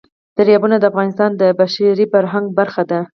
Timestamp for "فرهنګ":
2.13-2.45